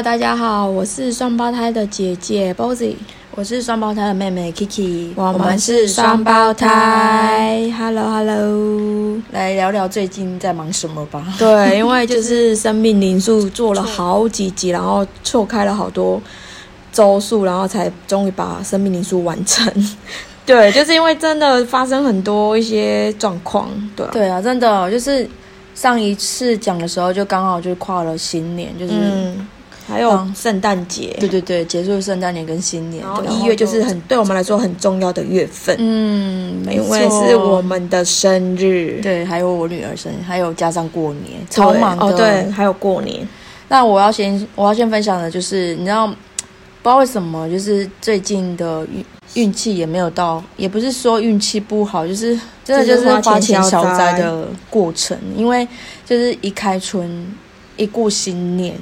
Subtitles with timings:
[0.00, 2.94] Hello，大家好，我是双胞胎的姐姐 Bozy，
[3.32, 7.70] 我是双胞胎的妹妹 Kiki，我们是双胞胎。
[7.76, 11.22] Hello，Hello，来聊聊最近在忙什么吧。
[11.38, 16.18] 对，因为就是生命灵数做了好几集，然后错开了好多
[16.90, 19.70] 周数，然后才终于把生命灵数完成。
[20.46, 23.68] 对，就是因为真的发生很多一些状况。
[23.94, 25.28] 对，对啊，真的就是
[25.74, 28.94] 上一次讲的时候，就刚好就跨了新年，就是。
[29.90, 43.26] 还有圣诞节，对对对，结束圣诞年跟新年，然后一月就是很对我们来说很重要的月份，嗯，因为是我们的生日，对，还有我女儿生日，还有加上过年，超忙的，对，还有过年。
[43.68, 46.16] 那我要先我要先分享的就是，你知道不知
[46.84, 49.04] 道为什么，就是最近的运
[49.34, 55.66] 运气也没有到，也不是说运气不好，就是真的就是花钱消灾的过程，因为
[56.06, 57.26] 就是一开春
[57.76, 58.74] 一过新年。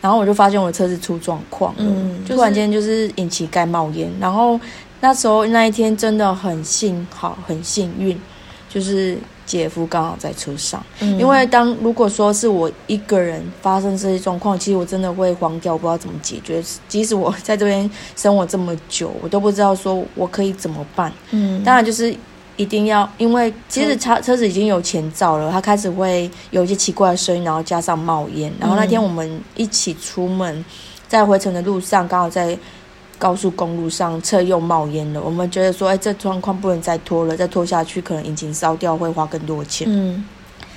[0.00, 1.84] 然后我就发现我的车子出状况了，
[2.26, 4.10] 突然间就是引擎盖冒烟。
[4.18, 4.58] 然后
[5.00, 8.18] 那时候那一天真的很幸好，很幸运，
[8.68, 10.82] 就是姐夫刚好在车上。
[11.00, 16.62] 因为当如果说是我一个人发生这些状况，其实我真的会慌掉，不知道怎么解决。
[16.88, 21.12] 即使我在这边生活这么久，我都不知道说我可以怎么办。
[21.30, 22.14] 嗯，当然就是。
[22.56, 28.52] 一定要，因为其实车车子已经有前兆了，它开始会有一些奇怪的声音，然后加上冒烟。
[28.60, 30.64] 然后那天我们一起出门，
[31.08, 32.56] 在回程的路上，刚好在
[33.18, 35.20] 高速公路上，车又冒烟了。
[35.20, 39.86] 我们觉得说，哎，这状况不能再拖了，再拖下去可能引擎烧掉，会花更多钱。
[39.90, 40.24] 嗯，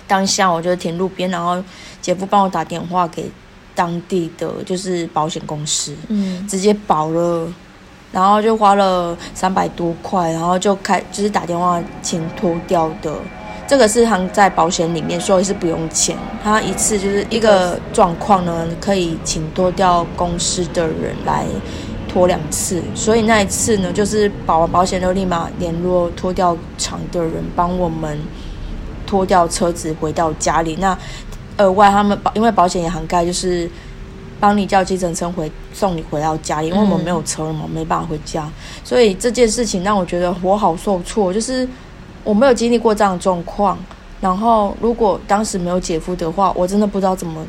[0.07, 1.61] 当下我就停路边，然后
[2.01, 3.29] 姐夫帮我打电话给
[3.75, 7.47] 当地的就是保险公司，嗯，直接保了。
[8.13, 13.11] 然后就花了三百多块，然后就开就是打电话请脱掉的，
[13.67, 16.15] 这个是含在保险里面，所以是不用钱。
[16.43, 21.43] 他一次就是一个状况呢，可以请脱掉公司的人来
[22.07, 28.15] 脱两次，所以那一次呢，就是保完保险就立马联络脱掉厂的人帮我们
[29.07, 30.77] 脱掉车子回到家里。
[30.79, 30.95] 那
[31.57, 33.67] 额外他们保因为保险也涵盖就是。
[34.43, 38.45] 帮你叫计程车回送你回到家里，因为我们没有车了嘛，没办法回家，
[38.83, 41.65] 所以这件事情让我觉得我好受挫，就是
[42.25, 43.77] 我没有经历过这样的状况。
[44.19, 47.41] 然后如果当时没有姐夫的话，我真的不知道怎么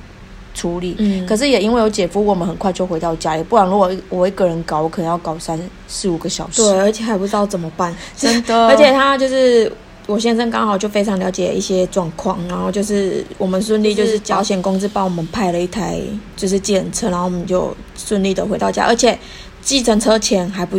[0.55, 0.95] 处理。
[1.01, 3.43] 嗯，可是也因为有姐夫，我们很快就回到家里。
[3.43, 6.63] 不然如果我一个人搞，我可能要搞三四五个小时。
[6.63, 8.69] 对，而且还不知道怎么办， 真的。
[8.69, 9.73] 而且他就是。
[10.07, 15.99] 我先生刚好就非常了解一些状况，然后就是我们顺利就是保险公司帮我们派了一台
[16.37, 19.19] 就是计程车，然后我们就顺利的回到家，而且
[19.63, 20.79] 计程车钱还不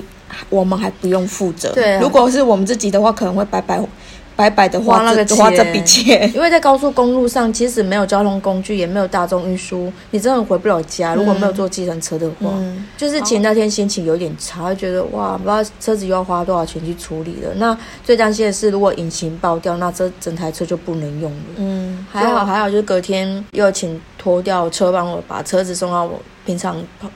[0.50, 1.72] 我们还不用负责。
[1.74, 3.80] 对，如果是我们自己的话，可能会白白。
[4.36, 11.16] 白白的花那个花这笔钱， 因为在高速公路上，其实没有交通工具，也没有大众运输，你真的回不了家。
[11.16, 12.52] 如果没有坐计程车的话，
[12.98, 17.54] 就是前那天心情有点差，觉得哇，不知道车子又要花多少钱去处理了。
[17.56, 21.38] 那最担心的是，如果引擎爆掉，那这整台车就不能用了。
[21.58, 26.76] 嗯，还好还好，就是隔天又请拖掉车帮我把车子送到我平常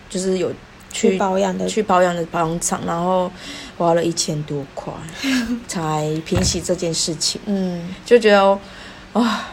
[0.09, 0.51] 就是有。
[0.91, 3.31] 去保养的，去保养的保养厂，然后
[3.79, 4.94] 花了一千多块，
[5.67, 7.40] 才平息这件事情。
[7.45, 8.59] 嗯，就觉得
[9.13, 9.50] 啊，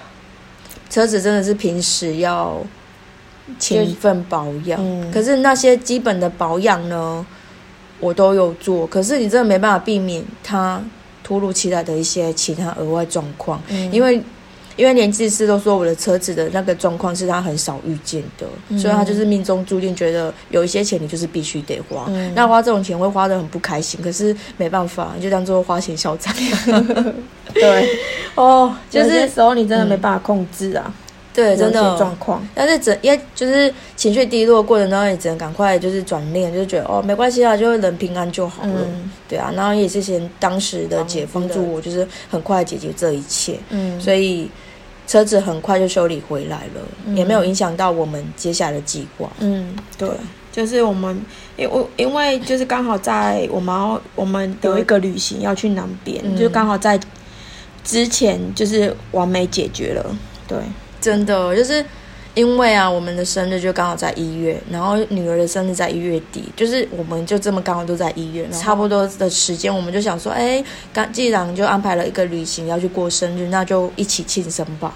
[0.91, 2.61] 车子真的是平时要
[3.59, 4.79] 勤奋保养。
[4.83, 7.25] 嗯，可是那些基本的保养呢，
[8.01, 8.85] 我都有做。
[8.87, 10.83] 可是你真的没办法避免它
[11.23, 14.21] 突如其来的一些其他额外状况，因为。
[14.77, 18.47] 因为连技师都说我的车子的那个状况是他很少遇见的，
[18.79, 26.31] 所以他就是命中注定觉得有一些钱你就是必须得花，那花这种钱会花的很不开心，可是没办法，你就当做花钱消灾。
[27.55, 27.89] 对，
[28.37, 30.93] 哦，就是时候你真的没办法控制啊。
[31.33, 31.99] 对，真的。
[31.99, 38.89] 状况，但是只因为就是情绪低落过程当中，也只能赶快就是转念，就是觉得哦没关系啊，就人平安就好了。
[39.29, 43.59] 对啊，然后也谢谢当时的姐帮助我，就是很快解决这一切。
[43.69, 44.51] 嗯，所以
[45.07, 49.31] 车子很快就修理回来了，也没有影响到我们接下来的计划。
[49.39, 50.09] 嗯，对，
[50.53, 51.21] 就是我们
[51.57, 56.99] 因为因为就是刚好在我们我们有一个旅行要去南边，就刚好在
[57.85, 60.17] 之前就是完美解决了。
[60.49, 60.59] 对。
[60.99, 61.85] 真的就是
[62.37, 70.63] 因为啊，我们的生日就刚好在一月，然后女儿的生日在一月底，就是我们就这么刚好都在一月，差不多的时间，我们就想说，哎，
[70.93, 74.95] 刚既然就安排了一个旅行要去过生日，那就一起庆生吧。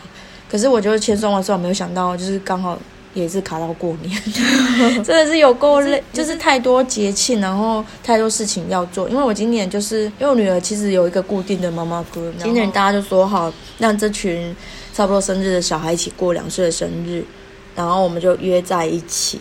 [0.50, 2.78] 可是我就是签送的时候，没有想到就是刚好
[3.14, 4.22] 也是卡到过年，
[5.02, 9.08] 真的是有够累，就是太多节庆，然后太多事情要做。
[9.08, 14.54] 因为我今年就是因为我女儿其实有一个固定的妈妈歌，今年大家就说好让这群。
[15.00, 17.24] 差不多生日的小孩一起过两岁的生日，
[17.74, 19.40] 然后我们就约在一起。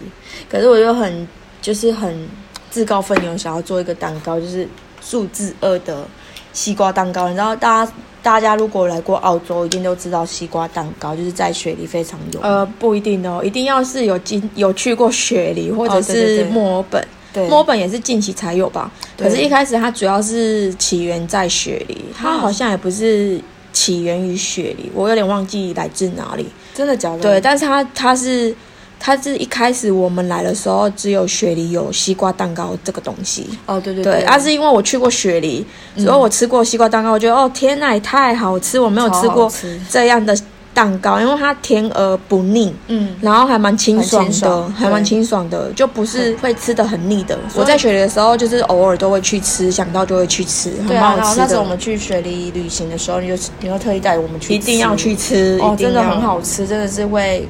[0.50, 1.28] 可是我又很
[1.62, 2.30] 就是很
[2.72, 4.66] 自告奋勇，想要做一个蛋糕，就是
[5.02, 6.08] 数字二的
[6.54, 7.28] 西瓜蛋糕。
[7.28, 7.92] 你知道，大家
[8.24, 12.40] 大家如果来过澳洲，一定都知道西瓜蛋糕就是在雪梨非常有。
[12.40, 17.06] 呃，不一定哦，一定要是有经有去过雪梨或者是墨尔本。
[17.34, 18.90] 对，墨尔本也是近期才有吧？
[19.18, 23.42] 可是，一开始它主要是起源在雪梨，它好像也不是
[23.80, 26.46] 起源于雪梨，我有点忘记来自哪里。
[26.74, 27.20] 真的假的？
[27.20, 28.54] 对，但是它它是
[29.00, 33.48] 它是一开始我们来的时候，只有雪梨有西瓜蛋糕这个东西。
[33.66, 35.66] 哦，对对对，啊是因为我去过雪梨，
[35.96, 38.78] 所以我吃过西瓜蛋糕，我觉得哦天呐，也太好吃！
[38.78, 39.50] 我没有吃过
[39.90, 40.38] 这样的。
[40.74, 47.38] 蛋糕，因为它甜而不腻，嗯，然后还蛮清爽的，还蛮清爽的，就不是会吃的很腻的。
[47.56, 51.44] 我在雪梨的时候，就是偶尔都会去吃，想到就会去吃，很好吃的。
[51.44, 57.48] 那时候我们去雪梨旅行的时候，你就你会特意带我们去，一定要去吃，哦，真的很好吃，真的是会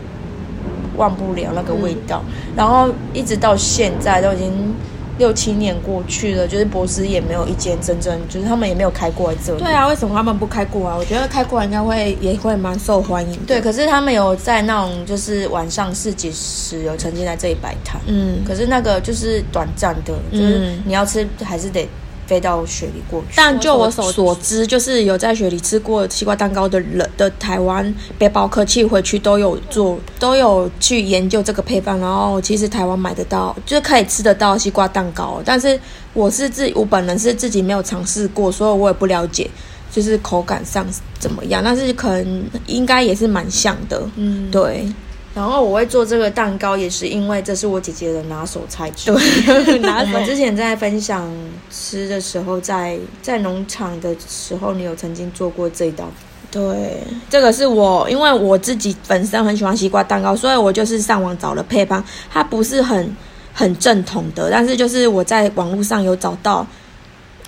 [0.97, 2.23] 忘不了那个味道。
[2.55, 4.51] 然后一直到现在都已经。
[5.19, 9.59] 六七年过去了，就是博斯也没有一间真正，就是他们也没有开过这里。
[9.59, 10.95] 对啊，为什么他们不开过啊？
[10.97, 13.39] 我觉得开过应该会也会蛮受欢迎。
[13.45, 18.01] 对，可是他们有在那种就是晚上市集时有曾经在这里摆摊。
[18.07, 21.87] 嗯，可是那个就是短暂的，就是你要吃还是得。
[22.29, 35.41] 飞到雪梨过去，但就我所所知，就是有在雪梨吃过西瓜蛋糕的人的台湾背包客寄回去都有做，都有去研究这个配方，然后其实台湾买得到，就是可以吃得到西瓜蛋糕。
[35.43, 35.79] 但是
[36.13, 39.49] 我是自我本人是自己没有尝试过，所以我也不了解，
[39.91, 40.85] 就是口感上
[41.17, 41.63] 怎么样。
[41.63, 44.85] 但是可能应该也是蛮像的，嗯，对。
[45.39, 48.91] 然后我会做这个蛋糕，也是因为这是我姐姐的拿手菜。
[49.05, 49.15] 对，
[49.79, 51.31] 我们之前在分享
[51.71, 56.11] 吃的时候，在在农场的时候，你有曾经做过这一道。
[56.51, 62.03] 对，这个是我，因为我自己本身很喜欢西瓜蛋糕，所以我就是上网找了配方。
[62.29, 63.15] 它不是很
[63.53, 66.67] 很正统的，但是就是我在网络上有找到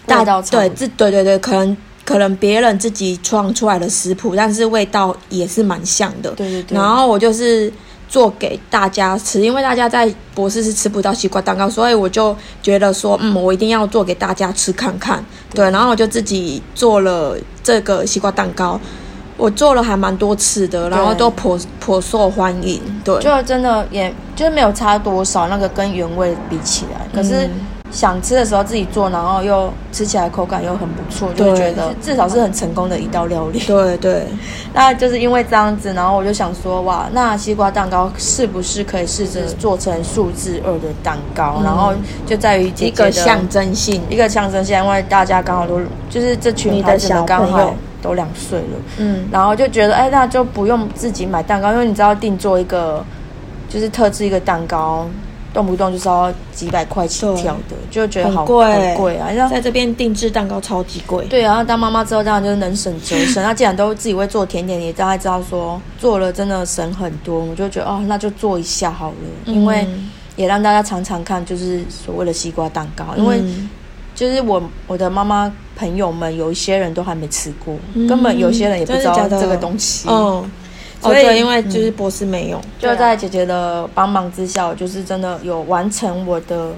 [0.05, 1.75] 大道对，这对对对，可能。
[2.11, 6.31] 可能别人自己创出来的食谱，但是味道也是蛮像的。
[6.31, 6.75] 对对对。
[6.77, 7.71] 然后我就是
[8.09, 15.23] 做给大家吃，因为大家在博士是吃不到西瓜蛋糕，所以我就觉得说，嗯，我一定要做给大家吃看看。
[15.53, 15.69] 对。
[15.71, 18.79] 然后我就自己做了这个西瓜蛋糕，
[19.37, 22.81] 我做了还蛮多次的，然后都颇颇受欢迎。
[23.03, 23.19] 对。
[23.21, 27.49] 就真的也就是没有差多少，那个跟原味比起来，可是。
[27.91, 33.59] 想吃的时候自己做，然后又吃起来口感又很不错，就觉得至少是很成功的一道料理。
[33.59, 34.25] 对对，
[34.73, 41.61] 那就是因为这样子，然后我就想说，哇，那西瓜蛋糕是不是可以试着做成数字二的蛋糕？
[41.63, 41.93] 然后
[42.25, 48.65] 就在于一个象征性，一个象征性，因为大家刚好都就是这群孩子们刚好都两岁了，
[48.99, 53.03] 嗯，然后就觉得，哎，那就不用自己买蛋糕，因为你知道定做一个
[53.67, 55.05] 就是特制一个蛋糕。
[55.53, 59.29] 动不动就是要几百块起跳的，就觉得好贵，贵啊！
[59.49, 61.25] 在这边定制蛋糕超级贵。
[61.25, 63.43] 对，然后当妈妈之后，当然就是能省则省。
[63.43, 69.15] 那既然都自己会做甜点，也大概知道说做了真的省很多，我就觉得哦，那就做一下好了，
[69.45, 69.85] 因为
[70.37, 73.05] 也让大家尝尝看，就是所谓的西瓜蛋糕。
[73.17, 73.41] 因为
[74.15, 77.75] 就是我我的妈妈朋友们有一些人都还没吃过，
[78.07, 80.07] 根本有些人也不知道这个东西。
[80.09, 80.49] 嗯。
[81.01, 86.69] 所以，因为就是博士没有，就在姐姐的帮忙之下，就是真的有完成我的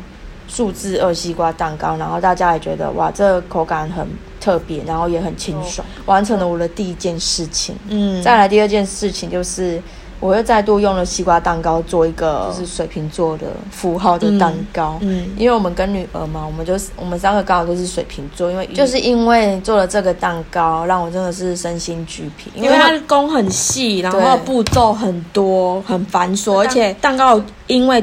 [0.48, 4.08] 数字二西瓜蛋糕，然后大家也觉得哇，这口感很
[4.40, 7.76] 特别，然后也很清爽，完成了我的第一件事情。
[7.90, 9.82] 嗯，再来第二件事情就是。
[10.24, 28.02] 我又再度用了西瓜蛋糕做一个就是水瓶座的符号的蛋糕，嗯，因为我们跟女儿嘛，我们就是我们三个刚好都是水瓶座，因为就是因为做了这个蛋糕，让我真的是身心俱疲，因为它工很细，然后步骤很多，很繁琐，而且蛋糕因为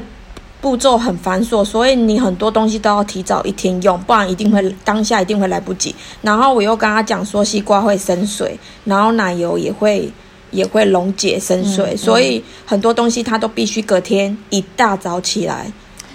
[0.60, 5.96] 步骤很繁琐，所以你很多东西都要提早一天用，不然一定会当下一定会来不及。
[6.20, 10.12] 然后我又跟他讲说，西瓜会生水，然后奶油也会。
[10.50, 15.66] 也会溶解生水，所以很多东西它都必须隔天一大早起来。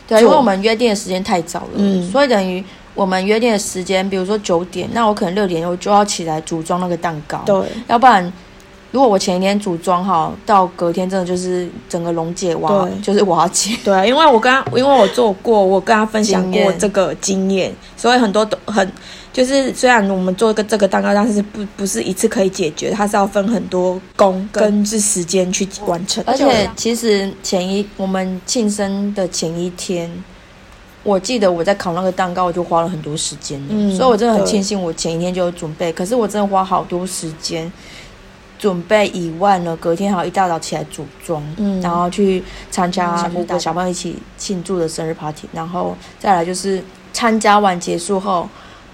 [0.08, 2.64] 对，因为我们约定的时间太早了，嗯，所以等于
[2.94, 7.42] 我们约定的时间，比如说九点，那我可能六点我就要起来组装那个蛋糕。
[7.46, 8.32] 对，要不然
[8.92, 13.76] 如果我前一天组装好，到隔天真的就是整个溶解瓦，就是瓦解。
[13.84, 18.92] 对，因为我跟他，因为我做过，我跟他分享过这个经验，所以很多都很。
[19.36, 26.24] 就是虽然我们做一个这个蛋糕，但是不不是一次可以解决，它是要分很多工跟是时间去完成。
[26.26, 30.10] 而且其实前一我们庆生的前一天，
[31.04, 33.62] 我记得我在烤那个蛋糕，我就花了很多时间。
[33.68, 35.92] 嗯，所以我真的很庆幸我前一天就有准备。
[35.92, 37.70] 可是我真的花好多时间，
[38.58, 48.48] 准备以外呢，隔天还要一大早起来组装，嗯，然后去参加五个小朋友一起庆祝的生日 party，然后再来就是参加完结束后，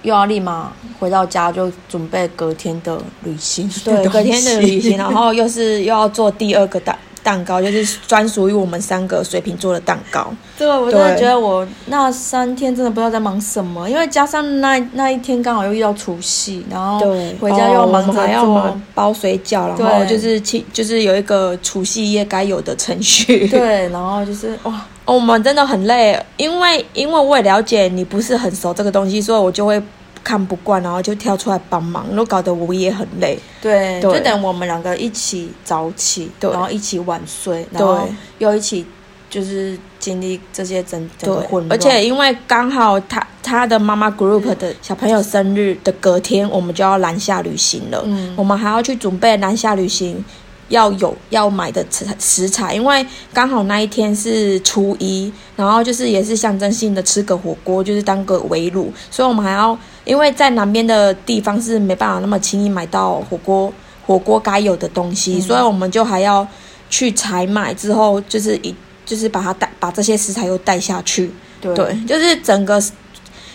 [0.03, 10.33] 又要立马回到家就准备隔天的旅行，对，隔天的旅行， 然后又是又要做第二个蛋蛋糕，就是专属于我们三个水瓶座的蛋糕。
[10.57, 16.99] 对，我真的觉得我那三天真的不知道在忙什么，因为加上那那一天刚好又遇到除夕，然后
[17.39, 23.47] 回家又忙着做包水饺，然后就是去就是有一个除夕夜该有的程序。
[23.47, 29.81] 对，然后就是哇，我们真的很累，因为因为我也了解你不是很熟这个东西，所以我就会。
[30.23, 33.37] 看不惯，然后就跳出来帮忙，然后搞得我也很累。
[33.61, 38.85] 对，就等我们两个一起早起，然后一起晚睡，然后又一起
[39.29, 48.01] 就是经历这些整整个混乱而且因为刚好他他的妈妈 group 的小朋友生日的隔天，我们就要南下旅行了。
[48.05, 50.23] 嗯，我们还要去准备南下旅行。
[50.71, 63.72] 要有要买的食食材，因为刚好那一天是初一，然后就是也是象征性的吃个火锅，就是当个围炉，所以我们还要因为在南边的地方是没办法那么轻易买到火锅
[64.05, 66.48] 火锅该有的东西，所以我们就还要
[66.89, 71.31] 去采买之后，就是一就是把它带把这些食材又带下去，
[71.62, 71.74] 对，
[72.05, 72.81] 就是整个。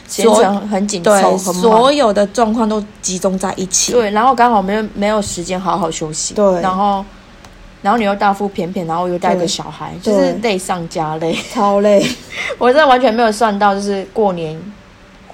[0.08, 3.90] 行程很紧凑，所有的状况都集中在一起。
[3.90, 6.32] 对，然后刚好没有没有时间好好休息。
[6.32, 7.04] 对，然后，
[7.82, 12.08] 然后你又大腹便便，然后又带个小孩，就是累上加累，超累。
[12.56, 14.56] 我真的完全没有算到，就是过年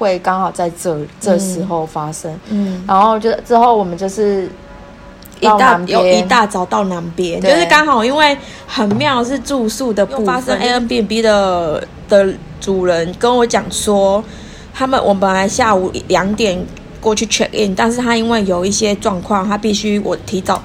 [0.03, 2.37] 会刚好在这这时候发生。
[2.51, 4.49] 嗯，然后就之后我们就是
[5.41, 14.23] 一大有一大早到南边，就是刚好因为很妙是住宿的部分，A N B B 的的主人跟我讲说。
[14.75, 16.59] 他们我本来下午两点
[16.99, 20.63] 过去 check in，但是他因为有一些状况，他必须我提早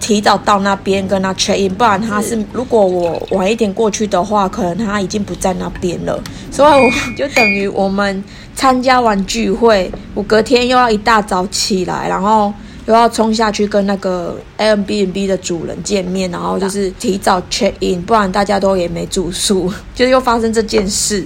[0.00, 6.20] 提早到那边跟他 check in，不然他是如果我晚一点过去的话，可能他已经不在那边了。
[6.50, 8.24] 所以我就等于我们
[8.54, 12.52] 参加完聚会，我隔天又要一大早起来，然后
[12.86, 21.24] 又要冲下去跟那个 Airbnb 的主人见面，然后就是提早 check in，不然大家都也没住宿， 就是又发生这件事，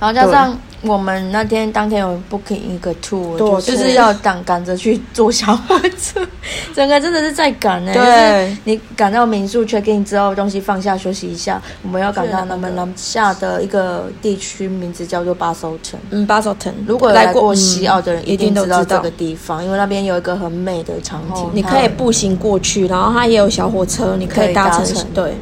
[0.00, 0.58] 然后加上。
[0.86, 6.20] 我们那天当天有 booking 一个 tour，就是要赶赶着去坐小火车，
[6.74, 7.92] 整个真的是在赶呢。
[7.92, 15.98] 对，你赶到民宿 check in 之后，东西放下休息一下，我们要赶到那们南下的一个地区，名字叫做巴索城。
[16.10, 16.72] 嗯，巴索城。
[16.86, 25.06] 如果来过西澳的人一定知道这个地方，因为那边有一个很美的场景，你可以步行过去，然后它也有小火车，你可以搭乘。
[25.14, 25.32] 对，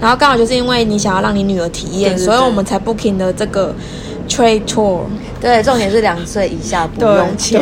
[0.00, 3.72] 然后刚好就是因为你想要让你女儿体验，所以我们才 booking 的这个。
[4.28, 5.00] Trade tour，
[5.40, 7.60] 对，重点是两岁以下不用钱，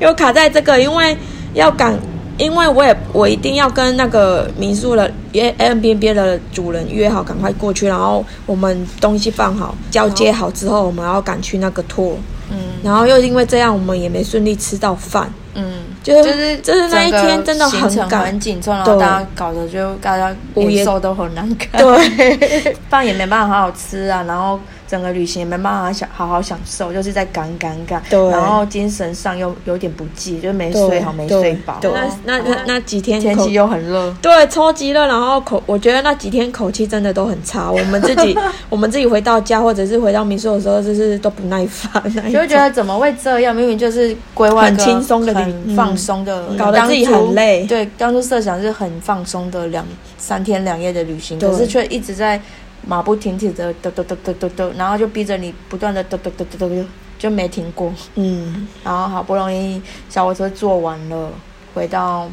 [0.00, 1.16] 又 卡在这个，因为
[1.54, 1.94] 要赶，
[2.38, 12.14] 因为我也我一定要跟那个民宿的约 M B B 的主人约好，赶快过去，然后我们东西放好，交接好之后，我们要赶去那个 tour，
[12.50, 18.24] 嗯，然后又因为这样，我们也没顺利吃到饭，嗯，就是就是那一天真的很赶。
[18.24, 24.58] 很紧凑，然后大家搞得就大家脸色都很难看，对， 饭也没办法好好吃啊，然后。
[24.92, 31.80] 整个旅行也没办法享好好享受，就是在赶赶赶，然后精神上又有点不济，就没睡好，没睡饱。
[31.82, 35.06] 那那那那几天天气又很热，对，超级热。
[35.06, 37.70] 然后口，我觉得那几天口气真的都很差。
[37.70, 38.36] 我们自己，
[38.68, 41.90] 我们自己回到家或者是回到民宿的时候，就是都不耐烦，
[42.30, 43.56] 就会觉得怎么会这样？
[43.56, 47.64] 明明就是规划很轻松的、很放松的，搞得自己很累。
[47.64, 49.86] 对，当初设想是很放松的两
[50.18, 52.38] 三天两夜的旅行，可是却一直在。
[52.86, 56.84] 马不停蹄的抖抖抖抖抖抖，然后就逼着你不断的抖抖抖抖抖，
[57.18, 57.92] 就没停过。
[58.16, 61.30] 嗯，然后好不容易小火车坐完了，
[61.74, 62.28] 回到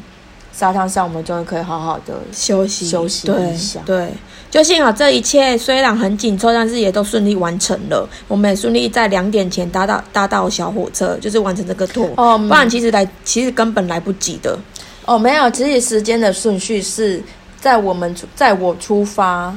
[0.51, 3.79] 沙滩上，我们终于可以好好的休息休息一下。
[3.85, 4.11] 对，
[4.49, 8.09] 就幸好这一切虽然很紧凑，但是也都顺利完成了。
[8.27, 12.09] 我们也顺利在两点前搭到搭到小火车，就是完成这个 tour。
[12.17, 14.57] 哦，不然其实来其实根本来不及的。
[15.05, 17.21] 哦，没有，其实时间的顺序是
[17.61, 19.55] 在我们在我出发。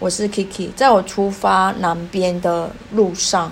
[0.00, 3.50] 我是 Kiki，在我出发南边的路上，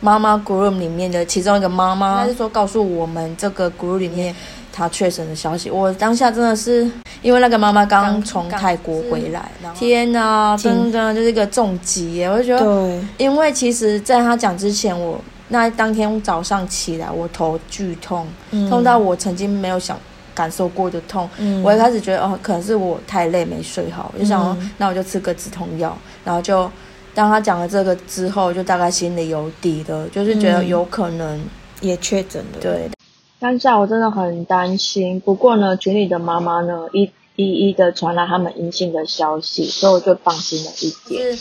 [0.00, 4.34] 妈妈 group 里面的其中一个妈妈，她是说告诉我们这个 group 里面
[4.72, 5.70] 她确诊的消息。
[5.70, 6.90] 我当下真的是
[7.22, 12.28] 因为那个妈妈刚从泰国回来，天哪，真的就是一个重疾耶！
[12.28, 18.26] 我就觉得，对，因为其实在她讲之前，我那当天早上起来，我头剧痛，
[18.68, 19.96] 痛到我曾经没有想。
[20.34, 21.28] 感受过的痛，
[21.62, 25.96] 我一开始觉得哦，可能是我太累没睡好，我就想，那我就吃个止痛药。
[26.24, 26.70] 然后就
[27.14, 31.40] 当他讲了这个之后，就大概心里有底了，就是觉得有可能
[31.80, 32.58] 也确诊了。
[32.60, 32.90] 对，
[33.38, 41.38] 当下我真的很担心，不过呢，群里的妈妈呢一一一的传来他们阴性的消息，所以我就放心了一点。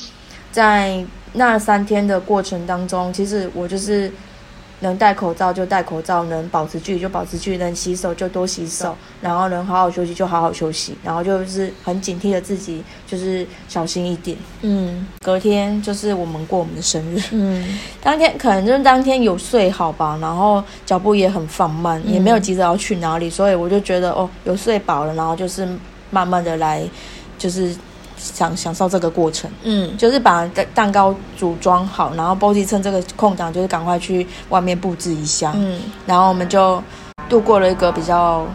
[0.51, 4.11] 在那三天的过程当中，其实我就是。
[4.81, 14.37] 能戴口罩就戴口罩，能保持距离就保持距离，能洗手就多洗手，然后能好好休息就好好休息，然后就是很警惕的自己，就是小心一点。
[14.61, 17.21] 嗯，隔天就是我们过我们的生日。
[17.31, 25.67] 嗯，当天可能就是当天有睡好吧，然后脚步也很放慢，也没有急着要去哪里，所以我就觉得哦，有睡饱了，然后就是
[26.09, 26.83] 慢慢的来，
[27.37, 27.75] 就是。
[28.21, 36.81] 享享受这个过程，嗯，就是把蛋糕组装好，然后 Body 趁这个空档，就是赶快去外面布置一下，嗯，然后我们就
[37.27, 38.45] 度过了一个比较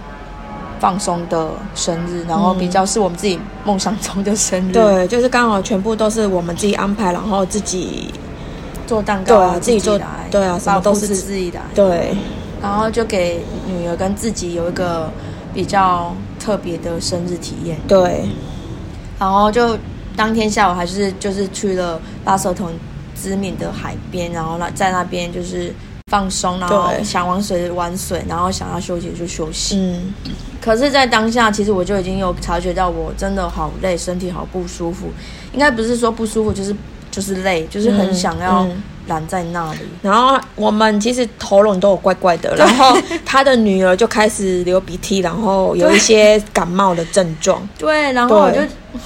[0.79, 8.15] 放松的生日，然后比较是我们自己梦想中的生日，对，就是刚好全部都是我们自己安排，然后自己
[8.87, 9.99] 做蛋糕，对啊，自己做，
[10.31, 12.15] 对啊，什么都是自己的，对，
[12.63, 15.11] 然后就给女儿跟自己有一个
[15.53, 18.25] 比较特别的生日体验，对。
[19.19, 19.79] 然后就
[20.17, 22.71] 当天下午还是就是去了巴塞同
[23.15, 25.73] 知名的海边，然后那在那边就是
[26.11, 29.77] 放松，然后想玩水玩水，然后想要休息就休息。
[29.79, 30.15] 嗯，
[30.61, 35.09] 可是，在当下其实我就已经有察觉到我真的好累，身体好不舒服。
[35.53, 36.75] 应该不是说不舒服，就是
[37.11, 38.67] 就是累，就是很想要。
[39.07, 47.67] 拦在那里，然后我们其实喉咙都有怪怪的，然后他的女儿就开始流鼻涕，然后有一些感冒的症状。
[47.79, 48.61] 对，然后我就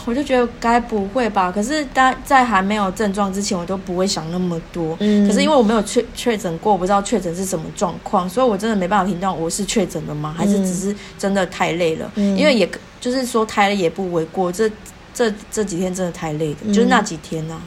[0.07, 1.53] 我就觉得该不会吧？
[1.53, 4.97] 可是当在还没有症状之前，我都不会想那么多。
[5.01, 5.29] 嗯。
[5.29, 10.35] 可是因为我没有确确诊过，我不知道确诊是什么状况，所以我真的没办法评断我是确诊了吗？
[10.37, 12.11] 还是只是真的太累了？
[12.15, 12.37] 嗯。
[12.37, 12.69] 因为也
[13.01, 14.71] 就是说太累也不为过，这
[15.13, 17.61] 这这几天真的太累了，就是那几天呢。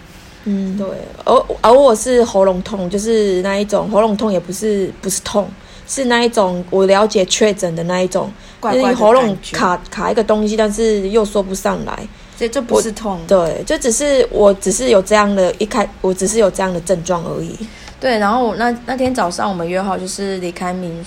[0.46, 0.86] 嗯，对，
[1.24, 5.50] 而而我是喉咙痛，就是那一种喉咙痛，也不是不是痛，
[5.88, 8.32] 是那一种我了解确诊的那一种，
[8.62, 17.56] 就是喉咙卡卡一个东西，但是又说不上来，所以这不是痛，对，就只是我只是有这样的一开，我只是有这样的症状而已。
[18.00, 21.04] 对，然后那那天早上我们约好就是离开民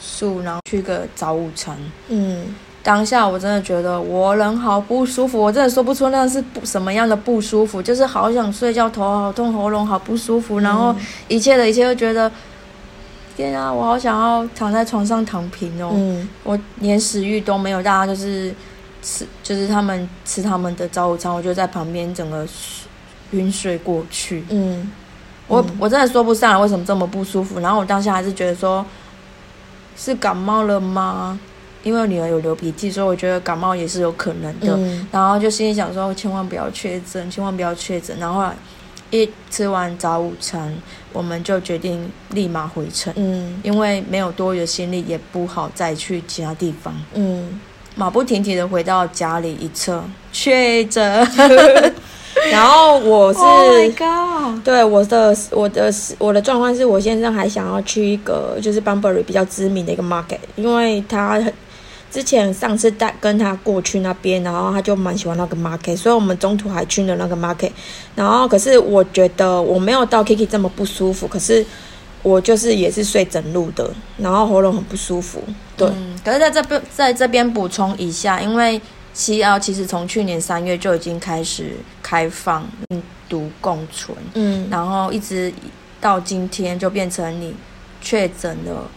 [0.00, 1.76] 宿，然后去个早午餐。
[2.08, 2.54] 嗯。
[2.88, 10.96] 当下我真的觉得我人好不舒服，我真的说不出那是不什么样的不舒服，就是好想睡觉，头好痛，喉咙好不舒服，然后
[11.28, 12.32] 一切的一切都觉得，
[13.36, 18.54] 天啊，我好想要躺在床上躺平哦，嗯我连食欲都没有，大家就是
[19.02, 22.46] 吃，就是他们吃他们的早午餐，我就在旁边整个
[23.32, 24.42] 晕睡过去。
[24.48, 24.90] 嗯，
[25.46, 28.82] 我我真的说不上来为什么这么不舒服，然后我当下还是觉得说，
[29.94, 31.38] 是感冒了吗？
[31.82, 34.78] 因为女儿有流鼻涕，所以我觉得感冒也是有可能的。
[35.12, 38.16] 然后就心里想说，千万不要确诊，千万不要确诊。
[38.18, 38.44] 然后
[39.10, 40.74] 一吃完早午餐，
[41.12, 43.12] 我们就决定立马回城。
[43.16, 46.94] 嗯，因为没有多余的心力，也不好再去其他地方。
[47.14, 47.58] 嗯，
[47.94, 51.02] 马不停蹄的回到家里一测确诊。
[52.52, 53.40] 然后我是，
[54.62, 61.52] 对我的我的我的状况是我先生还想要去一个就是 Bunbury 比较知名的一个 market，因为他很。
[62.10, 67.70] 之前上次带跟他过去那边，然后他就蛮喜欢那个 market，所以我们中途还去了那个 market。
[68.14, 71.64] 然后可是我觉得我没有到 Kiki 这么不舒服，可是
[72.22, 75.42] 我就是也是睡整路的，然后喉咙很不舒服。
[75.76, 75.86] 对，
[76.24, 78.80] 可是在这边在这边补充一下，因为
[79.12, 85.52] 七幺其实从去年三月就已经开始开放病毒共存，嗯，然后一直
[86.00, 87.54] 到今天就变成你
[88.00, 88.88] 确诊了。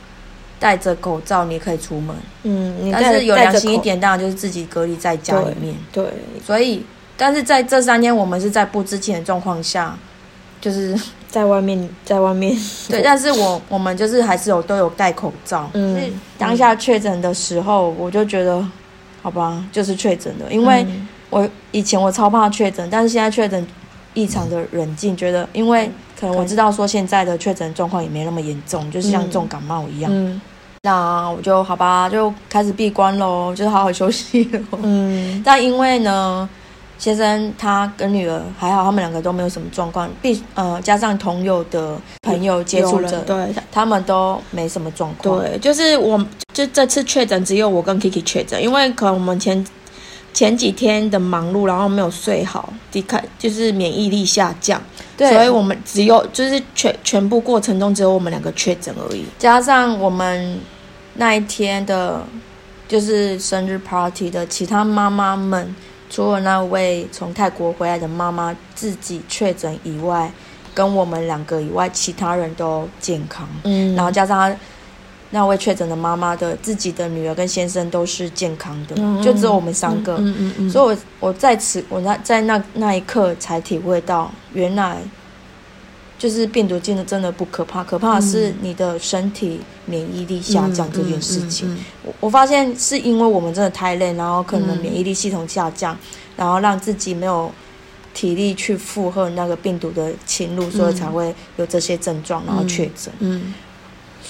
[0.62, 5.76] 戴着口罩你可以出门，嗯，但是有良心一点，当然就是自己隔离在家里面。
[5.92, 6.06] 对，
[6.46, 6.86] 所以，
[7.18, 9.98] 但是在这三天，我们是在不知情的状况下，
[10.62, 10.96] 就是
[11.28, 12.56] 在外面，在外面。
[12.88, 15.68] 对，但是我我们就是还是有都有戴口罩。
[15.74, 16.00] 嗯，
[16.38, 18.64] 当下确诊的时候，我就觉得，
[19.24, 20.86] 好吧，就是确诊的，因为
[21.32, 23.66] 我以前我超怕确诊，但是现在确诊
[24.14, 30.42] 异常的冷静，觉得因为可能我知道说现在的确诊状况也没那么严重，就是像重感冒一样。
[30.84, 34.80] 那我就好吧，就开始闭关喽，就是好好休息喽。
[34.82, 36.50] 嗯， 但因为呢，
[36.98, 40.10] 先生他跟女儿还好，他们两个都没有什么状况。
[40.24, 45.40] 必呃，加上同友的朋友接触者，对，他们都没什么状况。
[45.40, 46.18] 对，就是我
[46.52, 49.64] 就这次确诊只有我跟 Kiki 确诊，因为可能我们前
[50.34, 54.82] 前几天的忙碌，然后没有睡好，抵抗就是免疫力下降，
[55.18, 60.60] 所以我们只有就是全全部过程中只有我们两个确诊而已，加上我们。
[61.16, 62.24] 那一天的，
[62.88, 65.76] 就是生日 party 的其他妈妈们，
[66.10, 70.32] 除了那位从泰国回来的妈妈自己确诊以外，
[70.74, 73.46] 跟我们两个以外，其他人都健康。
[73.66, 74.56] 嗯，然后加上
[75.32, 80.18] 那位确诊的妈妈的自己的女儿跟先生都是健康的，就只有我们三个。
[80.18, 80.70] 嗯嗯嗯。
[80.70, 84.98] 所以，我我在此，我那在那那一刻才体会到，原来
[86.20, 91.78] 就是病毒真的真的不可怕，可怕的是你的身体免疫力下降这件事情。
[92.04, 95.98] 我我发现是因为我们真的太累，然后可能免疫力系统下降，
[96.38, 97.52] 然后让自己没有。
[98.14, 103.10] 体力去负荷那个病毒的侵入，所以才会有这些症状，然后确诊。
[103.20, 103.54] 嗯，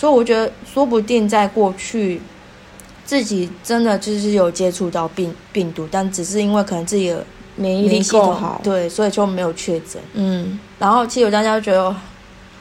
[0.02, 2.20] 所以我觉得说不定在过去
[3.06, 7.24] 自己真的就是有接触到病病毒，但只是因为可能自己的
[7.56, 10.02] 免疫力够好，对，所以就没有确诊。
[10.14, 11.96] 嗯，然后其实大家觉得。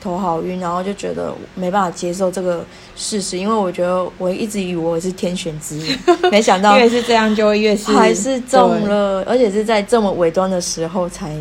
[0.02, 2.64] 头好晕，然后就觉得没办法接受这个
[2.96, 5.98] 事实，因为我觉得我一直以为我是天选之人，
[6.32, 11.36] 没想到越是这样就会越是还是中了，而且是在这么尾端的时候才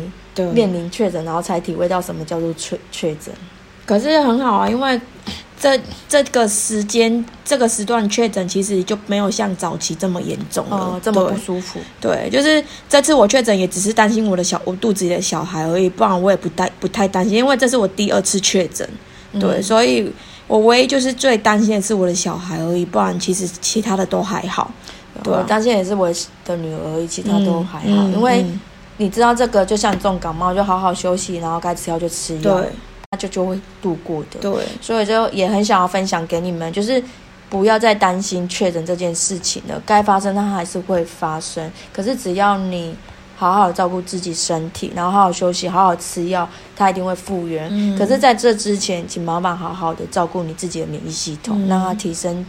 [0.52, 3.32] 面临确诊，然后才体会到什么叫做确确诊。
[3.86, 5.00] 可是很好啊，因为。
[5.60, 11.78] 这这个时间这个时段确诊，其实就没有像早期这么严重了，这么不舒服。
[12.00, 18.88] 对，就是这次我确诊，也只是担心我的小我肚子里的小孩而已，不然我也不担不太担心，因为这是我第二次确诊。
[19.38, 20.10] 对，所以
[20.46, 24.72] 我唯一就是最担心的是我的小孩而已，不然其实其他的都还好。
[25.22, 26.10] 对，担心也是我
[26.46, 27.86] 的女儿而已，其他都还好。
[27.86, 28.44] 因为
[28.96, 32.58] 你知道这个，就像这种感冒，就好好休息，然后该吃药就吃药。
[32.58, 32.70] 对。
[33.12, 37.02] 那就就会度过的，对，所以就也很想要分享给你们，就是
[37.48, 42.94] 不要再担心确诊这件事情了，该发生它还是会发生，可是只要你
[43.36, 47.68] 好好照顾自己身体，然后好好休息，好好吃药，它一定会复原。
[47.98, 52.46] 可是在这之前，请妈妈好好的照顾你自己的免疫系统，让它提升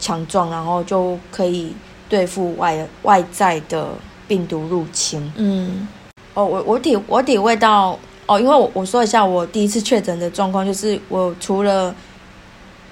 [0.00, 1.72] 强壮，然后就可以
[2.08, 3.90] 对付外外在的
[4.26, 5.32] 病毒入侵。
[5.36, 5.86] 嗯，
[6.34, 7.96] 哦，我我体我体会到。
[8.30, 11.92] 哦，因为我我说一下我第一次确诊的状况，就是我除了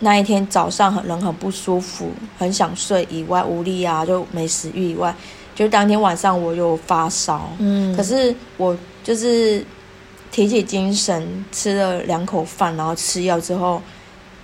[0.01, 5.14] 那一天早上很人很不舒服，很想睡以外，无力啊，就没食欲以外，
[5.55, 9.64] 就当天晚上我有发烧，嗯，可是我就是
[10.33, 13.81] 提起精神，吃了两口饭，然后吃药之后，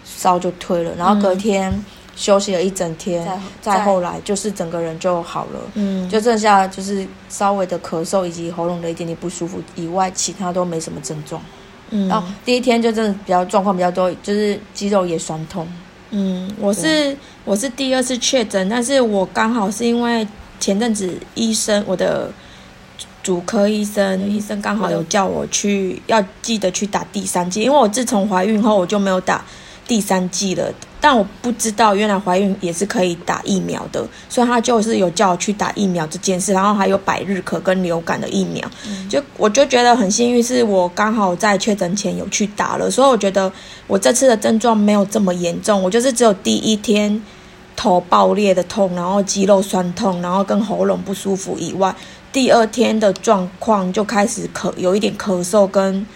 [0.04, 1.72] 烧就退了，然后隔天。
[2.16, 3.26] 休息了一整天，
[3.60, 11.42] 再后来就是整个人就好了，嗯，就剩下就是稍微的咳嗽以及喉咙的一点点不舒服以外，其他都没什么症状。
[11.90, 15.66] 嗯，然后第一天就真的比较状况比较多，就是肌肉也酸痛。
[16.10, 20.26] 嗯，我是我是第二次确诊，但是我刚好是因为
[20.60, 22.30] 前阵子医生我的
[23.22, 29.44] 主科医生医生刚好有叫我去要记得去打第三剂，因为我自从怀孕后我就没有打。
[29.86, 38.66] 第三季了，但我不知道原来怀孕也是可以打疫苗的，所以他就是有叫我去打疫苗这件事，然后还有百日咳跟流感的疫苗，
[39.10, 43.52] 就我就觉得很幸运，是我刚好在确诊前有去打了，所以我觉得
[43.86, 47.22] 我这次的症状没有这么严重，我就是只有第一天
[47.76, 51.94] 头爆裂的痛，然后肌肉酸痛，然后跟喉咙不舒服以外，
[52.32, 56.06] 第二天的状况就开始咳，有一点咳嗽跟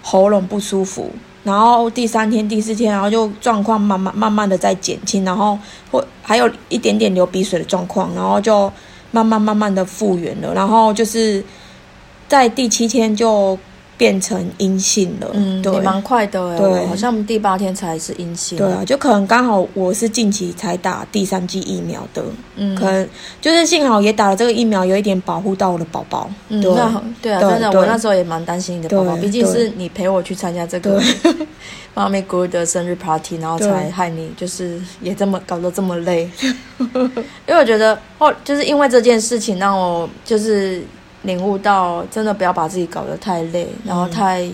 [0.00, 1.10] 喉咙不舒服。
[1.42, 5.58] 然后第三天、第四天，然后就状况慢慢、慢慢的在减轻，然后
[5.90, 8.72] 会还有一点点流鼻水的状况，然后就
[9.10, 11.44] 慢慢、慢慢的复原了，然后就是
[12.28, 13.58] 在第七天就。
[14.00, 22.24] 变成阴性了，嗯，对，蛮快的，对，好像第八天才是阴性，对啊，就可能刚好我是近期才打第三剂疫苗的，
[22.56, 23.06] 嗯，可能
[23.42, 26.72] 就是幸好也打了这个疫苗，有一点保护到我的宝宝，嗯，对。
[26.72, 30.98] 啊，对啊，真的，我那时候也蛮担心你的宝宝，毕竟是你陪我去参加这个
[31.92, 36.30] 妈咪 good 的生日 party，然后才害你就是也这么搞得这么累，
[36.78, 40.82] 因为我觉得哦，就是因为这件事情让我就是。
[41.22, 44.48] 领悟到，真的不要把自己搞得太累，然后太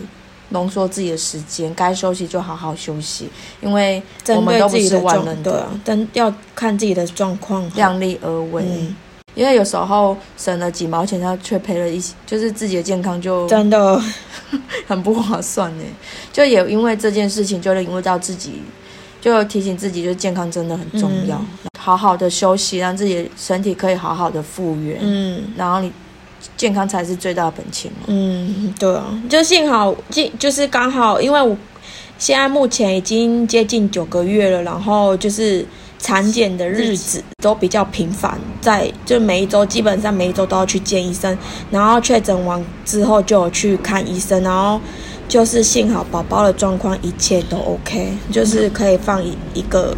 [0.51, 3.29] 浓缩自己的时间，该休息就好好休息，
[3.61, 8.65] 因为我们都不是万能的，但要看自己的状况，量力而为。
[9.35, 14.01] 因为有时候省了几毛钱，他却赔了一些，就是自己的健康就真的
[14.89, 15.85] 很不划算呢。
[16.33, 18.63] 就也因为这件事情，就领悟到自己，
[19.21, 21.39] 就提醒自己，就健康真的很重要，
[21.79, 24.99] 好好的休息，让自己身体可以好好的复原。
[25.03, 25.93] 嗯，然后你。
[26.57, 28.07] 健康才是最大的本钱嘛。
[28.07, 31.57] 嗯，对啊，就幸好，就就是刚好，因为我
[32.19, 35.65] 现在目前已经接近九个月了，然后就是
[35.99, 41.37] 产检的日子都比较频繁，在就每一周基本上每一周都要去见医生，
[41.71, 44.81] 然后确诊完之后就有去看医生，然后。
[45.29, 49.95] 就是幸好宝宝的状况一切都 OK，就是可以放一一个，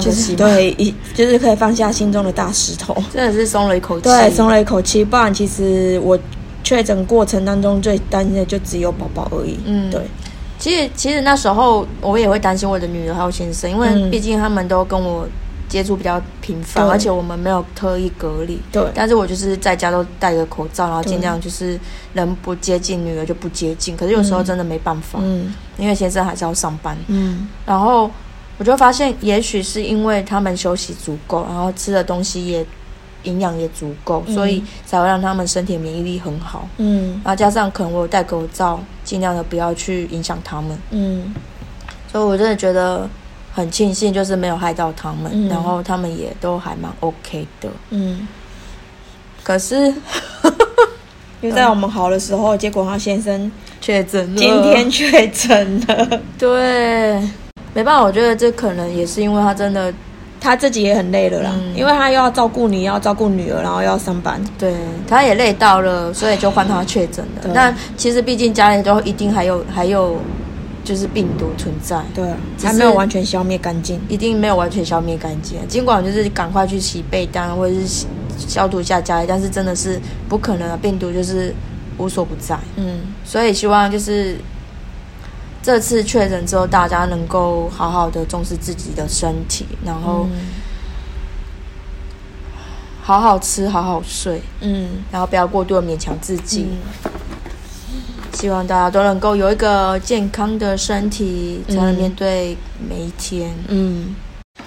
[0.00, 4.04] 就是对一就是可以放下心中的大石头，真的是松了一口气。
[4.04, 5.04] 对，松了一口气。
[5.04, 6.18] 不然其实我
[6.62, 9.58] 确诊过程当中最担心的就只有宝宝而已。
[9.64, 10.00] 嗯，对。
[10.58, 15.26] 其实其实那时候我也会担心我的女儿还有先生，因为嗯毕竟他们都跟我
[15.70, 18.60] 接触比较频繁，而且我们没有特意隔离。
[18.72, 21.78] 对但是我就是在家都戴个口罩，然后尽量就是
[22.12, 23.96] 人不接近，女儿就不接近。
[23.96, 26.94] 可是有时候真的没办法，嗯因为先生还是要上班。
[27.06, 28.10] 嗯然后
[28.58, 32.66] 我就发现，也许是因为他们休息足够，然后吃的东西也
[33.22, 36.68] 营养也足够，嗯所以才会让他们身体免疫力很好。
[36.78, 40.76] 嗯然后加上可能我有戴口罩，尽量的不要去影响他们。
[40.90, 41.32] 嗯
[42.10, 43.08] 所以我真的觉得
[43.52, 45.48] 很庆幸，就是没有害到他们，嗯。
[45.48, 47.68] 然后他们也都还蛮 OK 的。
[47.90, 48.26] 嗯，
[49.42, 49.92] 可是
[51.42, 57.14] 就在我们好的时候，结果他先生确诊了，今天确诊了，对，
[57.74, 59.92] 没办法，我觉得这可能也是因为他真的
[60.38, 61.74] 他自己也很累了啦，嗯。
[61.74, 64.38] 因为他又要照顾你，又要照顾女儿，然后又要上班。
[64.58, 64.74] 对，
[65.08, 67.42] 他也累到了，所以就换他确诊了。
[67.42, 67.52] 对。
[67.54, 70.18] 但其实毕竟家里都一定还有还有
[70.82, 72.24] 就是病毒存在，对
[72.62, 74.00] 还没有完全消灭干净。
[74.08, 75.58] 一定没有完全消灭干净。
[75.68, 81.54] 尽管就是赶快去洗被单或者是洗消毒一下家里，但是真的是不可能啊，病毒就是
[81.98, 82.58] 无所不在。
[82.76, 84.36] 嗯所以希望就是
[85.62, 90.40] 这次确诊之后，大家能够好好的重视自己的身体，然后嗯
[93.02, 96.66] 好好吃，好好睡，嗯然后不要过度的勉强自己。
[96.70, 97.10] 嗯
[98.32, 102.56] 希望大家都能够有一个健康的身体，才能面对
[102.88, 103.50] 每一天。
[103.68, 104.14] 嗯，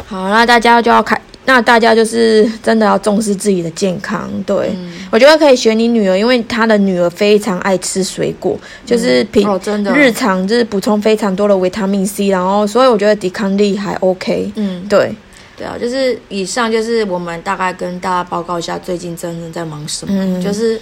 [0.06, 4.30] 好，那大家就要开，那大家就是真的要重视自己的健康。
[4.45, 4.91] 对，嗯。
[5.12, 14.52] 我觉得可以学你女儿，因为她的女儿非常爱吃水果，就是平、哦，真的，日常就是补充非常多的维他命 C，然后所以我觉得抵抗力还 OK。
[14.56, 15.13] 嗯，对，
[15.56, 20.41] 对啊，就是以上就是我们大概跟大家报告一下最近真正在忙什么，嗯。
[20.41, 20.82] 就是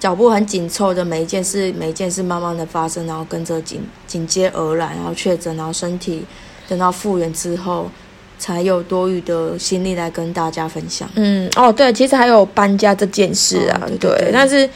[0.00, 6.24] 脚步很紧凑的每一件事，每一件事慢慢的发生，然后跟着紧紧接而来，然后确诊，然后身体
[6.66, 7.88] 等到复原之后，
[8.38, 11.06] 才有多余的心力来跟大家分享。
[11.16, 14.68] 嗯，哦，对，其实还有搬家这件事啊，哦对对对但是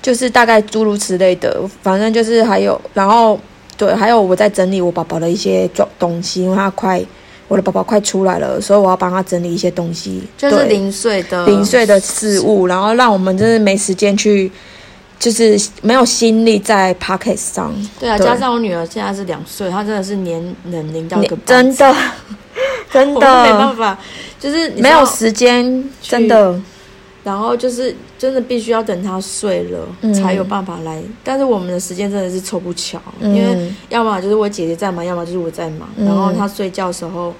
[0.00, 3.36] 就是大概诸如此类的，反正就是还有，然后
[3.76, 7.04] 对，还有我在整理我宝宝的一些装东西，因为他快，
[7.48, 14.52] 我的宝宝快出来了，所以我要帮他整理一些东西，就是零碎的零碎的事物，然后让我们真的没时间去，
[15.18, 18.26] 就是没有心力在 p o c k e t 上，对啊，对。
[18.26, 21.96] 加上我女儿现在是两岁，她真的是年能龄到一个真的
[22.92, 23.20] 真的。
[23.44, 23.98] 没办法，
[24.38, 26.60] 就是没有时间，真的，
[27.24, 35.88] 然后就是真的必须要等他睡了、嗯才有办法来，但是我们的时间真的是凑不巧，嗯因为要么就是我姐姐在忙，要么就是我在忙。
[35.96, 37.34] 嗯然后他睡觉的时候，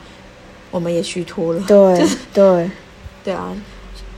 [0.70, 1.62] 我们也虚脱了。
[1.66, 2.70] 对 对。
[3.24, 3.52] 对啊，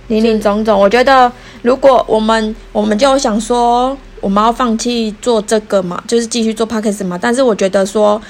[0.09, 1.31] 林林总总，我觉得
[1.63, 8.21] 如果我们我们就想说我们要放弃做这个嘛，就是继续做 p o d c a s t 嘛，但是我觉得说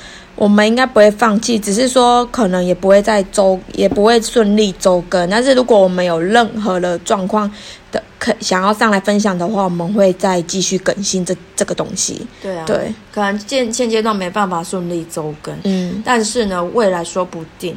[0.40, 7.48] 我们应该不会放弃，只是说可能也不会在周也不会顺利周更，但是如果我们有任何的状况
[7.92, 12.26] 的可想要上来分享的话，我们会再继续更新这这个东西。
[12.40, 17.76] 对啊，，对，可能现现阶段没办法顺利周更，嗯，但是呢，未来说不定，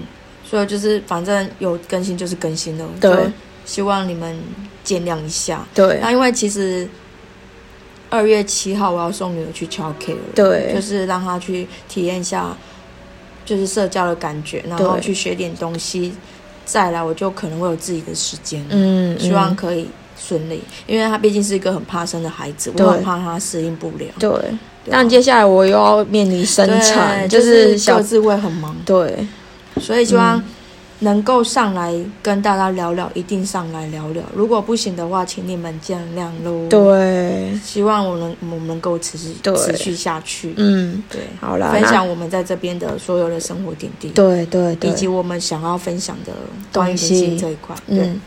[0.50, 3.12] 所以就是反正有更新就是更新了，对。
[3.66, 4.38] 希望你们
[4.84, 5.66] 见谅一下。
[5.74, 5.98] 对。
[6.02, 6.86] 那因为其实
[8.14, 10.72] 二月七号我要送女儿去敲 K 了，对。
[10.76, 12.56] 就是让她去体验一下，
[13.44, 16.14] 就是社交的感觉，然后去学点东西，
[16.64, 24.06] 再来我就可能会有自己的时间，嗯，希望嗯可以顺利，因为她毕竟是一个很怕生的孩子，我很怕她适应不了。
[24.20, 24.32] 对。
[24.92, 29.26] 但接下来我又要面临生产，就就是小各自会很忙，对。
[29.82, 30.44] 所以希望嗯
[31.04, 34.24] 能够上来跟大家聊聊，一定上来聊聊。
[34.34, 40.54] 如果不行的话，请你们见谅喽。，对，希望我能我们能够持续持续下去。
[40.58, 46.32] 嗯，对，好啦，分享我们在这边的所有的生活点滴，对对对，以及我们想要分享的
[46.72, 47.76] 关于灵东西性这一块。
[47.88, 48.22] 对，嗯，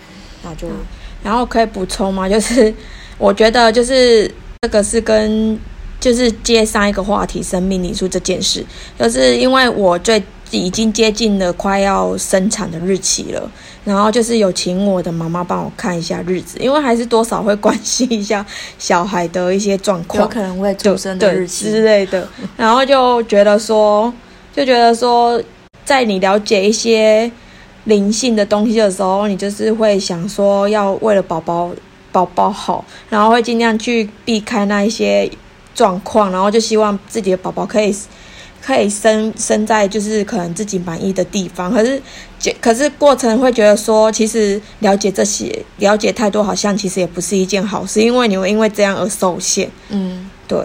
[0.45, 0.69] 那就
[1.23, 2.29] 然后可以补充吗？
[2.29, 2.73] 就是
[3.19, 5.59] 我觉得就是这个是跟
[5.99, 8.65] 就是接上一个话题，生命礼数这件事，
[8.99, 10.23] 就是因为我最
[10.57, 13.51] 已经接近了快要生产的日期了，
[13.85, 18.45] 然后就是有请我的妈妈帮我看一下日子，因为还是多少会关心一下
[18.79, 20.35] 小孩的一些状况有况。
[20.35, 21.83] 可能会出生的日期之。
[21.83, 24.13] 类的，然后就觉得说，
[24.55, 25.41] 就觉得说，
[25.85, 27.31] 在你了解一些
[27.85, 31.71] 灵性的东西的时候，你就是会想说，要为了宝宝
[32.11, 35.31] 宝宝好，然后会尽量去避开那一些
[35.75, 37.95] 状况，然后就希望自己的宝宝可以
[38.67, 41.71] 可以生生在就是可能自己满意的地方。
[41.71, 42.03] 可是，
[42.61, 49.71] 可是过程会觉得说，其实了解这些，了解太多，好像其实也不是一件好事，因为你会因为这样而受限。
[49.91, 50.59] 嗯，对，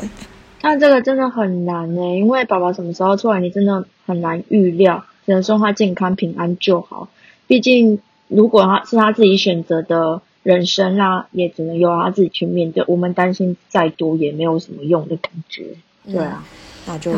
[0.60, 7.08] 但这个真的很难呢，因为宝宝什么时候出来，你真的很难预料，只能说他健康平安就好。
[7.46, 12.84] 毕竟如果他是他自己选择的人生啊，也只能由他自己去面对。
[12.88, 15.66] 我们担心再多也没有什么用的感觉。
[16.12, 16.44] 对啊，
[16.88, 17.14] 那就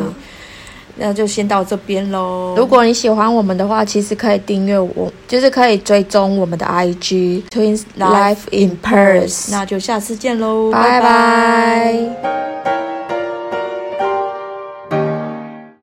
[0.96, 2.54] 那就先到这边喽。
[2.56, 9.50] 如果你喜欢我们的话，其实可以订阅我，就是可以追踪我们的 IG Twins Life in Paris。
[9.50, 12.83] 那就下次见喽，拜拜。